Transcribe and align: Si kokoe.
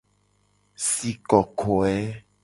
Si 0.87 1.11
kokoe. 1.29 1.95